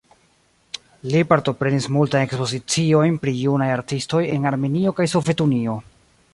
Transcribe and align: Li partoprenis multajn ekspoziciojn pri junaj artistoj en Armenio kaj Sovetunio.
Li 1.15 1.21
partoprenis 1.33 1.87
multajn 1.97 2.25
ekspoziciojn 2.29 3.21
pri 3.27 3.35
junaj 3.43 3.69
artistoj 3.77 4.25
en 4.39 4.51
Armenio 4.55 4.99
kaj 5.01 5.11
Sovetunio. 5.17 5.81